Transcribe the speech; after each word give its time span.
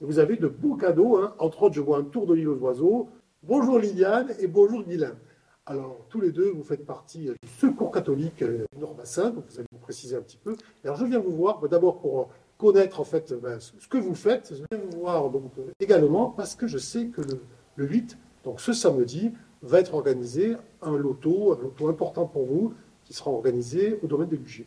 Vous 0.00 0.18
avez 0.18 0.36
de 0.36 0.48
beaux 0.48 0.76
cadeaux, 0.76 1.18
hein. 1.18 1.34
entre 1.38 1.64
autres, 1.64 1.74
je 1.74 1.82
vois 1.82 1.98
un 1.98 2.04
tour 2.04 2.26
de 2.26 2.32
l'île 2.32 2.48
aux 2.48 2.56
oiseaux. 2.56 3.10
Bonjour 3.42 3.78
Liliane 3.78 4.28
et 4.40 4.46
bonjour 4.46 4.82
Guylain. 4.82 5.14
Alors, 5.66 6.06
tous 6.08 6.22
les 6.22 6.32
deux, 6.32 6.50
vous 6.50 6.62
faites 6.62 6.86
partie 6.86 7.26
du 7.26 7.48
Secours 7.58 7.90
catholique 7.90 8.40
euh, 8.40 8.64
Nord-Bassin, 8.78 9.28
donc 9.28 9.44
vous 9.50 9.58
allez 9.58 9.68
vous 9.70 9.78
préciser 9.78 10.16
un 10.16 10.22
petit 10.22 10.38
peu. 10.38 10.56
Alors, 10.84 10.96
je 10.96 11.04
viens 11.04 11.18
vous 11.18 11.36
voir, 11.36 11.60
bah, 11.60 11.68
d'abord 11.68 12.00
pour 12.00 12.30
connaître 12.56 12.98
en 12.98 13.04
fait 13.04 13.34
bah, 13.34 13.60
ce 13.60 13.88
que 13.88 13.98
vous 13.98 14.14
faites. 14.14 14.54
Je 14.54 14.62
viens 14.70 14.82
vous 14.90 15.00
voir 15.00 15.28
donc, 15.28 15.52
euh, 15.58 15.70
également 15.80 16.30
parce 16.30 16.54
que 16.54 16.66
je 16.66 16.78
sais 16.78 17.08
que 17.08 17.20
le, 17.20 17.42
le 17.76 17.86
8, 17.86 18.16
donc 18.44 18.62
ce 18.62 18.72
samedi, 18.72 19.32
va 19.60 19.80
être 19.80 19.92
organisé 19.92 20.56
un 20.80 20.96
loto, 20.96 21.52
un 21.52 21.62
loto 21.62 21.88
important 21.88 22.24
pour 22.24 22.46
vous, 22.46 22.72
qui 23.04 23.12
sera 23.12 23.30
organisé 23.30 24.00
au 24.02 24.06
domaine 24.06 24.30
de 24.30 24.36
l'UG. 24.36 24.66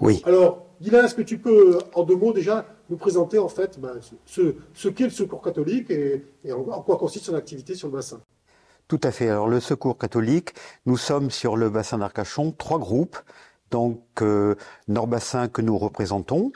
Oui. 0.00 0.20
Alors, 0.26 0.63
Guylain, 0.84 1.06
est-ce 1.06 1.14
que 1.14 1.22
tu 1.22 1.38
peux, 1.38 1.78
en 1.94 2.02
deux 2.02 2.14
mots, 2.14 2.34
déjà 2.34 2.66
nous 2.90 2.98
présenter 2.98 3.38
en 3.38 3.48
fait 3.48 3.80
ben, 3.80 3.94
ce, 4.26 4.54
ce 4.74 4.88
qu'est 4.88 5.04
le 5.04 5.10
Secours 5.10 5.40
catholique 5.40 5.90
et, 5.90 6.26
et 6.44 6.52
en, 6.52 6.58
en, 6.58 6.82
quoi 6.82 6.98
consiste 6.98 7.24
son 7.24 7.34
activité 7.34 7.74
sur 7.74 7.88
le 7.88 7.94
bassin? 7.94 8.20
Tout 8.86 9.00
à 9.02 9.10
fait. 9.10 9.30
Alors, 9.30 9.48
le 9.48 9.60
Secours 9.60 9.96
catholique, 9.96 10.50
nous 10.84 10.98
sommes 10.98 11.30
sur 11.30 11.56
le 11.56 11.70
bassin 11.70 11.96
d'Arcachon, 11.96 12.52
trois 12.52 12.78
groupes. 12.78 13.16
Donc, 13.70 14.02
euh, 14.20 14.56
Nord-Bassin 14.86 15.48
que 15.48 15.62
nous 15.62 15.78
représentons. 15.78 16.52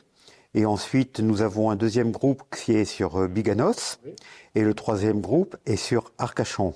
Et 0.53 0.67
ensuite, 0.67 1.21
nous 1.21 1.41
avons 1.41 1.71
un 1.71 1.77
deuxième 1.77 2.11
groupe 2.11 2.43
qui 2.55 2.73
est 2.73 2.85
sur 2.85 3.23
euh, 3.23 3.29
Biganos. 3.29 3.99
Et 4.55 4.61
le 4.61 4.75
troisième 4.75 5.23
groupe 5.23 5.57
est 5.65 5.77
sur 5.77 6.13
Arcachon. 6.19 6.75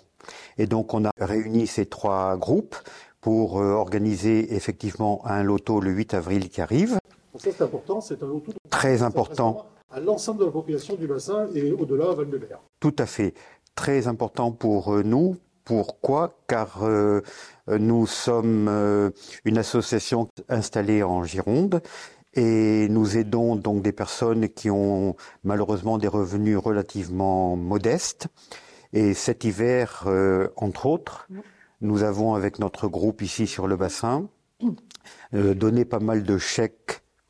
Et 0.57 0.67
donc, 0.67 0.95
on 0.95 1.05
a 1.05 1.11
réuni 1.19 1.67
ces 1.67 1.85
trois 1.85 2.39
groupes 2.39 2.77
pour 3.21 3.61
euh, 3.61 3.73
organiser 3.73 4.55
effectivement 4.55 5.21
un 5.27 5.43
loto 5.43 5.81
le 5.81 5.91
8 5.91 6.15
avril 6.15 6.49
qui 6.49 6.63
arrive. 6.63 6.99
Ça, 7.39 7.51
c'est 7.51 7.63
important, 7.63 8.01
c'est 8.01 8.23
un 8.23 8.27
loto 8.27 8.53
très 8.69 9.03
important 9.03 9.67
à 9.91 10.01
l'ensemble 10.01 10.41
de 10.41 10.45
la 10.47 10.51
population 10.51 10.97
du 10.97 11.07
bassin 11.07 11.49
et 11.55 11.73
au-delà 11.73 12.11
à 12.11 12.15
Val-de-Mer. 12.15 12.61
Tout 12.79 12.95
à 12.99 13.07
fait. 13.07 13.33
Très 13.75 14.07
important 14.07 14.53
pour 14.53 14.93
euh, 14.93 15.03
nous. 15.03 15.37
Pourquoi? 15.65 16.35
Car 16.47 16.83
euh, 16.83 17.23
nous 17.69 18.07
sommes 18.07 18.69
euh, 18.69 19.11
une 19.45 19.57
association 19.57 20.29
installée 20.49 21.03
en 21.03 21.25
Gironde 21.25 21.81
et 22.35 22.89
nous 22.91 23.17
aidons 23.17 23.57
donc 23.57 23.83
des 23.83 23.93
personnes 23.93 24.49
qui 24.49 24.71
ont 24.71 25.17
malheureusement 25.45 25.99
des 25.99 26.09
revenus 26.09 26.59
relativement 26.59 27.57
modestes. 27.57 28.27
Et 28.93 29.15
cet 29.15 29.45
hiver, 29.45 30.05
euh, 30.07 30.49
entre 30.57 30.85
autres, 30.87 31.29
nous 31.81 32.03
avons 32.03 32.35
avec 32.35 32.59
notre 32.59 32.89
groupe 32.89 33.23
ici 33.23 33.47
sur 33.47 33.67
le 33.67 33.77
bassin 33.77 34.29
euh, 35.35 35.55
donné 35.55 35.85
pas 35.85 35.99
mal 35.99 36.23
de 36.23 36.39
chèques 36.39 36.82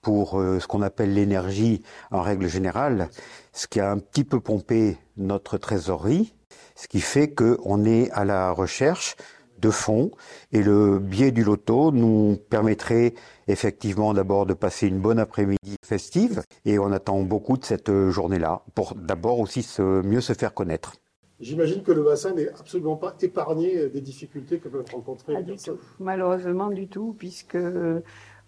pour 0.03 0.39
euh, 0.39 0.59
ce 0.59 0.67
qu'on 0.67 0.83
appelle 0.83 1.15
l'énergie 1.15 1.83
en 2.11 2.21
règle 2.21 2.49
générale, 2.49 3.09
ce 3.53 3.67
qui 3.67 3.81
a 3.81 3.91
un 3.91 3.99
petit 3.99 4.25
peu 4.25 4.41
pompé 4.41 4.99
notre 5.17 5.57
trésorerie, 5.57 6.35
ce 6.75 6.89
qui 6.89 7.01
fait 7.01 7.33
qu'on 7.33 7.85
est 7.85 8.11
à 8.11 8.25
la 8.25 8.51
recherche 8.51 9.17
de 9.61 9.71
fonds 9.71 10.11
et 10.51 10.61
le 10.61 10.99
biais 10.99 11.31
du 11.31 11.45
loto 11.45 11.93
nous 11.93 12.37
permettrait 12.51 13.15
effectivement 13.47 14.13
d'abord 14.13 14.45
de 14.45 14.55
passer 14.55 14.89
une 14.89 14.99
bonne 14.99 15.21
après-midi 15.21 15.77
festive 15.85 16.43
et 16.65 16.81
on 16.81 16.91
attend 16.91 17.21
beaucoup 17.21 17.57
de 17.57 17.65
cette 17.65 17.93
journée-là 18.11 18.63
pour 18.75 18.97
d'abord 18.97 19.39
aussi 19.39 19.63
se, 19.63 20.03
mieux 20.03 20.21
se 20.21 20.33
faire 20.33 20.53
connaître. 20.53 20.95
J'imagine 21.39 21.83
que 21.83 21.93
le 21.93 22.03
bassin 22.05 22.35
n'est 22.35 22.49
absolument 22.49 22.97
pas 22.97 23.17
épargné 23.21 23.89
des 23.89 24.01
difficultés 24.01 24.59
que 24.59 24.69
peuvent 24.69 24.85
rencontrer 24.93 25.33
pas 25.33 25.39
les 25.41 25.45
du 25.45 25.53
personnes. 25.53 25.77
tout. 25.77 25.85
Malheureusement 25.99 26.71
du 26.71 26.89
tout, 26.89 27.17
puisque 27.19 27.59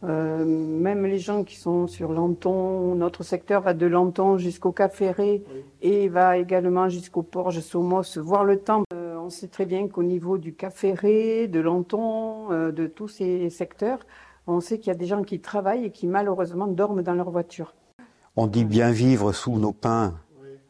euh, 0.06 0.44
même 0.44 1.04
les 1.06 1.18
gens 1.18 1.44
qui 1.44 1.56
sont 1.56 1.86
sur 1.86 2.12
Lanton, 2.12 2.94
notre 2.94 3.22
secteur 3.22 3.62
va 3.62 3.74
de 3.74 3.86
Lanton 3.86 4.38
jusqu'au 4.38 4.72
Cap 4.72 4.94
Ferré 4.94 5.42
Oui. 5.52 5.62
et 5.82 6.08
va 6.08 6.36
également 6.38 6.88
jusqu'au 6.88 7.22
Porge 7.22 7.60
Somos, 7.60 8.18
voir 8.18 8.44
le 8.44 8.58
temps. 8.58 8.84
Euh, 8.92 9.16
on 9.18 9.30
sait 9.30 9.48
très 9.48 9.64
bien 9.66 9.88
qu'au 9.88 10.02
niveau 10.02 10.36
du 10.38 10.54
Cap 10.54 10.72
Ferré, 10.74 11.48
de 11.48 11.60
Lanton, 11.60 12.50
euh, 12.52 12.72
de 12.72 12.86
tous 12.86 13.08
ces 13.08 13.48
secteurs, 13.50 14.00
on 14.46 14.60
sait 14.60 14.78
qu'il 14.78 14.88
y 14.88 14.96
a 14.96 14.98
des 14.98 15.06
gens 15.06 15.22
qui 15.22 15.40
travaillent 15.40 15.86
et 15.86 15.90
qui 15.90 16.06
malheureusement 16.06 16.66
dorment 16.66 17.02
dans 17.02 17.14
leur 17.14 17.30
voiture. 17.30 17.74
On 18.36 18.46
dit 18.46 18.64
bien 18.64 18.90
vivre 18.90 19.32
sous 19.32 19.58
nos 19.58 19.72
pins 19.72 20.08
Oui. 20.08 20.14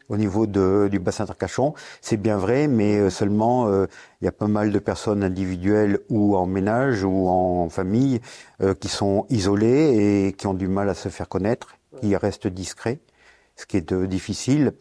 Au 0.08 0.16
niveau 0.16 0.46
de, 0.46 0.88
du 0.90 0.98
bassin 0.98 1.24
d'Arcachon. 1.24 1.74
C'est 2.00 2.16
bien 2.16 2.36
vrai, 2.36 2.68
mais 2.68 2.96
euh, 2.96 3.10
seulement 3.10 3.68
euh, 3.68 3.86
il 4.20 4.24
y 4.24 4.28
a 4.28 4.32
pas 4.32 4.48
mal 4.48 4.70
de 4.70 4.78
personnes 4.78 5.22
individuelles 5.22 6.00
ou 6.08 6.36
en 6.36 6.46
ménage 6.46 7.04
ou 7.04 7.28
en 7.28 7.68
famille 7.68 8.20
euh, 8.62 8.74
qui 8.74 8.88
sont 8.88 9.26
isolées 9.30 10.26
et 10.26 10.32
qui 10.32 10.46
ont 10.46 10.54
du 10.54 10.68
mal 10.68 10.88
à 10.88 10.94
se 10.94 11.08
faire 11.08 11.28
connaître, 11.28 11.76
qui 12.00 12.16
restent 12.16 12.46
discrets, 12.46 13.00
ce 13.56 13.66
qui 13.66 13.76
est 13.76 13.92
euh, 13.92 14.06
difficile. 14.06 14.72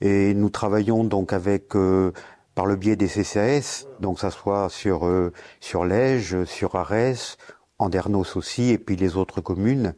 Et 0.00 0.34
nous 0.34 0.50
travaillons 0.50 1.04
donc 1.04 1.32
avec 1.32 1.76
euh, 1.76 2.12
par 2.54 2.66
le 2.66 2.76
biais 2.76 2.96
des 2.96 3.06
CCAS, 3.06 3.86
donc 4.00 4.18
ça 4.18 4.30
soit 4.30 4.68
sur 4.70 5.06
euh, 5.06 5.32
sur 5.60 5.84
Lège, 5.84 6.44
sur 6.44 6.74
Arès, 6.74 7.36
Andernos 7.78 8.36
aussi, 8.36 8.70
et 8.70 8.78
puis 8.78 8.96
les 8.96 9.16
autres 9.16 9.40
communes. 9.40 9.94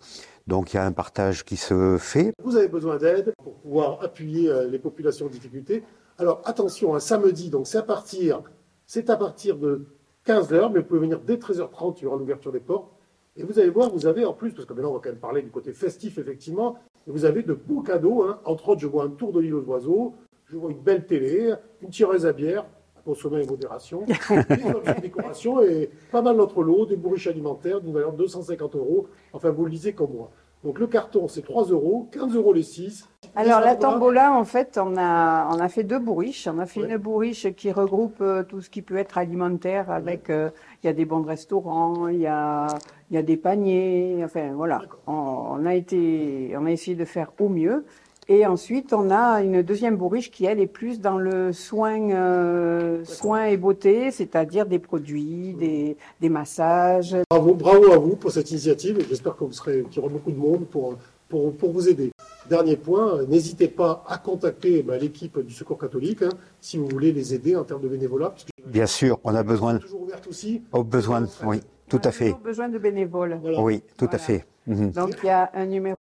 Donc 0.46 0.72
il 0.72 0.76
y 0.76 0.78
a 0.78 0.84
un 0.84 0.92
partage 0.92 1.44
qui 1.44 1.56
se 1.56 1.96
fait. 1.98 2.32
Vous 2.42 2.56
avez 2.56 2.68
besoin 2.68 2.96
d'aide 2.96 3.32
pour 3.42 3.54
pouvoir 3.54 4.02
appuyer 4.02 4.48
euh, 4.48 4.68
les 4.68 4.78
populations 4.78 5.26
en 5.26 5.30
difficulté. 5.30 5.82
Alors 6.18 6.42
attention, 6.44 6.94
un 6.94 7.00
samedi, 7.00 7.50
donc 7.50 7.66
c'est 7.66 7.78
à 7.78 7.82
partir, 7.82 8.42
c'est 8.86 9.08
à 9.10 9.16
partir 9.16 9.56
de 9.56 9.86
15h, 10.26 10.72
mais 10.72 10.80
vous 10.80 10.86
pouvez 10.86 11.00
venir 11.00 11.20
dès 11.20 11.36
13h30, 11.36 11.94
il 11.98 12.02
y 12.04 12.06
aura 12.06 12.16
l'ouverture 12.16 12.52
des 12.52 12.60
portes. 12.60 12.92
Et 13.36 13.44
vous 13.44 13.58
allez 13.58 13.70
voir, 13.70 13.90
vous 13.90 14.06
avez 14.06 14.24
en 14.24 14.34
plus, 14.34 14.52
parce 14.52 14.66
que 14.66 14.74
maintenant 14.74 14.90
on 14.90 14.94
va 14.94 15.00
quand 15.00 15.08
même 15.08 15.18
parler 15.18 15.42
du 15.42 15.50
côté 15.50 15.72
festif 15.72 16.18
effectivement, 16.18 16.76
vous 17.06 17.24
avez 17.24 17.42
de 17.42 17.54
beaux 17.54 17.80
cadeaux. 17.80 18.24
hein. 18.24 18.38
Entre 18.44 18.68
autres, 18.68 18.80
je 18.80 18.86
vois 18.86 19.04
un 19.04 19.10
tour 19.10 19.32
de 19.32 19.40
l'île 19.40 19.54
aux 19.54 19.64
oiseaux, 19.64 20.14
je 20.46 20.56
vois 20.56 20.70
une 20.70 20.80
belle 20.82 21.06
télé, 21.06 21.54
une 21.80 21.88
tireuse 21.88 22.26
à 22.26 22.32
bière, 22.32 22.66
consommer 23.04 23.36
avec 23.36 23.50
modération, 23.50 24.04
des 24.06 24.64
objets 24.74 24.94
de 24.94 25.00
décoration 25.00 25.60
et 25.62 25.90
pas 26.10 26.22
mal 26.22 26.36
d'autres 26.36 26.62
lots, 26.62 26.86
des 26.86 26.96
bourriches 26.96 27.26
alimentaires 27.26 27.80
d'une 27.80 27.92
valeur 27.92 28.12
de 28.12 28.18
250 28.18 28.76
euros. 28.76 29.06
Enfin, 29.32 29.50
vous 29.50 29.64
le 29.64 29.70
lisez 29.70 29.92
comme 29.92 30.12
moi. 30.12 30.30
Donc 30.64 30.78
le 30.78 30.86
carton, 30.86 31.26
c'est 31.26 31.42
3 31.42 31.64
euros, 31.70 32.08
15 32.12 32.36
euros 32.36 32.52
les 32.52 32.62
6. 32.62 33.08
Alors 33.34 33.58
la 33.60 33.74
tombola, 33.74 34.32
en 34.32 34.44
fait, 34.44 34.78
on 34.80 34.96
a 34.96 35.48
on 35.52 35.58
a 35.58 35.68
fait 35.68 35.82
deux 35.82 35.98
bourriches. 35.98 36.46
On 36.46 36.58
a 36.60 36.66
fait 36.66 36.80
Ouais. 36.82 36.88
une 36.88 36.98
bourriche 36.98 37.52
qui 37.56 37.72
regroupe 37.72 38.20
euh, 38.20 38.44
tout 38.44 38.60
ce 38.60 38.70
qui 38.70 38.80
peut 38.80 38.96
être 38.96 39.18
alimentaire, 39.18 39.90
avec 39.90 40.30
euh, 40.30 40.50
il 40.82 40.86
y 40.86 40.90
a 40.90 40.92
des 40.92 41.04
bons 41.04 41.18
de 41.20 41.26
restaurant, 41.26 42.06
il 42.06 42.18
y 42.20 42.28
a 42.28 42.68
y 43.10 43.16
a 43.16 43.22
des 43.22 43.36
paniers, 43.36 44.20
enfin 44.24 44.52
voilà. 44.54 44.82
On 45.08 45.66
a 45.66 45.74
été 45.74 46.54
on 46.56 46.64
a 46.66 46.70
essayé 46.70 46.96
de 46.96 47.04
faire 47.04 47.32
au 47.40 47.48
mieux. 47.48 47.84
Et 48.28 48.46
ensuite, 48.46 48.92
on 48.92 49.10
a 49.10 49.42
une 49.42 49.62
deuxième 49.62 49.96
bourriche 49.96 50.30
qui, 50.30 50.44
elle, 50.44 50.60
est 50.60 50.68
plus 50.68 51.00
dans 51.00 51.18
le 51.18 51.52
soin, 51.52 52.10
euh, 52.12 53.04
soin 53.04 53.46
et 53.46 53.56
beauté, 53.56 54.12
c'est-à-dire 54.12 54.66
des 54.66 54.78
produits, 54.78 55.54
des, 55.54 55.96
des 56.20 56.28
massages, 56.28 57.16
Bravo, 57.30 57.54
bravo 57.54 57.92
à 57.92 57.98
vous 57.98 58.14
pour 58.14 58.30
cette 58.30 58.50
initiative 58.52 59.00
et 59.00 59.04
j'espère 59.08 59.36
que 59.36 59.42
vous 59.44 59.52
serez, 59.52 59.82
qu'il 59.90 59.96
y 59.96 59.98
aura 60.04 60.08
beaucoup 60.12 60.30
de 60.30 60.36
monde 60.38 60.66
pour, 60.66 60.96
pour, 61.28 61.52
pour 61.56 61.72
vous 61.72 61.88
aider. 61.88 62.12
Dernier 62.48 62.76
point, 62.76 63.24
n'hésitez 63.24 63.66
pas 63.66 64.04
à 64.06 64.18
contacter 64.18 64.82
bah, 64.84 64.98
l'équipe 64.98 65.40
du 65.40 65.52
Secours 65.52 65.78
catholique 65.78 66.22
hein, 66.22 66.28
si 66.60 66.76
vous 66.78 66.86
voulez 66.86 67.12
les 67.12 67.34
aider 67.34 67.56
en 67.56 67.64
termes 67.64 67.82
de 67.82 67.88
bénévolat. 67.88 68.30
Puisque 68.30 68.50
Bien 68.64 68.86
sûr, 68.86 69.18
on 69.24 69.34
a 69.34 69.42
besoin, 69.42 69.78
toujours 69.78 70.02
ouverte 70.02 70.28
aussi. 70.28 70.62
au 70.72 70.84
besoin, 70.84 71.26
oui, 71.44 71.60
tout 71.88 71.98
On 72.00 72.06
a 72.06 72.08
à 72.08 72.12
fait. 72.12 72.36
besoin 72.42 72.68
de 72.68 72.78
bénévoles. 72.78 73.38
Voilà. 73.42 73.60
Oui, 73.60 73.80
tout 73.96 74.04
Voilà. 74.04 74.14
à 74.14 74.18
fait. 74.18 74.46
Mhm. 74.68 74.90
Donc 74.92 75.16
il 75.24 75.26
y 75.26 75.30
a 75.30 75.50
un 75.54 75.66
numéro 75.66 75.96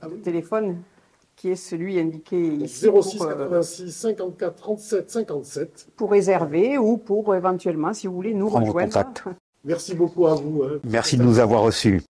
Ah 0.00 0.06
de 0.06 0.14
oui. 0.14 0.20
téléphone 0.20 0.76
qui 1.38 1.50
est 1.50 1.56
celui 1.56 1.98
indiqué 2.00 2.36
ici 2.36 2.86
06 2.86 3.16
pour, 3.16 3.26
euh, 3.26 3.34
86 3.60 3.92
54 3.92 4.54
37 4.56 5.10
57. 5.10 5.88
pour 5.96 6.10
réserver 6.10 6.78
ou 6.78 6.98
pour 6.98 7.34
éventuellement, 7.34 7.94
si 7.94 8.08
vous 8.08 8.14
voulez, 8.14 8.34
nous 8.34 8.48
Prendre 8.48 8.66
rejoindre. 8.66 8.88
contact. 8.92 9.24
Merci 9.64 9.94
beaucoup 9.94 10.26
à 10.26 10.34
vous. 10.34 10.64
hein. 10.64 10.80
Merci 10.84 11.16
de 11.16 11.22
nous 11.22 11.38
avoir 11.38 11.62
reçus. 11.62 12.02